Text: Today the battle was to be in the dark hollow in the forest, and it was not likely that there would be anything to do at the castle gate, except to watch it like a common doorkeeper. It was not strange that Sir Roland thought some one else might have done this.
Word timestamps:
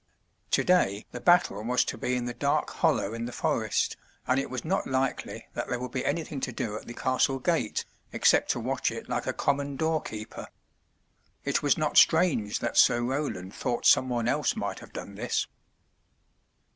Today 0.49 1.05
the 1.11 1.21
battle 1.21 1.63
was 1.63 1.85
to 1.85 1.95
be 1.95 2.15
in 2.15 2.25
the 2.25 2.33
dark 2.33 2.71
hollow 2.71 3.13
in 3.13 3.25
the 3.25 3.31
forest, 3.31 3.97
and 4.25 4.39
it 4.39 4.49
was 4.49 4.65
not 4.65 4.87
likely 4.87 5.47
that 5.53 5.67
there 5.67 5.77
would 5.79 5.91
be 5.91 6.03
anything 6.03 6.39
to 6.39 6.51
do 6.51 6.75
at 6.75 6.87
the 6.87 6.95
castle 6.95 7.37
gate, 7.37 7.85
except 8.11 8.49
to 8.49 8.59
watch 8.59 8.89
it 8.89 9.07
like 9.07 9.27
a 9.27 9.31
common 9.31 9.75
doorkeeper. 9.75 10.47
It 11.45 11.61
was 11.61 11.77
not 11.77 11.97
strange 11.97 12.61
that 12.61 12.77
Sir 12.77 13.03
Roland 13.03 13.53
thought 13.53 13.85
some 13.85 14.09
one 14.09 14.27
else 14.27 14.55
might 14.55 14.79
have 14.79 14.91
done 14.91 15.13
this. 15.13 15.45